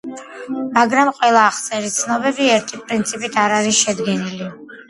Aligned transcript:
მაგრამ 0.77 1.11
ყველა 1.17 1.43
აღწერის 1.49 1.99
ცნობები 1.99 2.49
ერთი 2.57 2.81
პრინციპით 2.89 3.39
არ 3.45 3.57
არის 3.59 3.83
შედგენილი. 3.85 4.53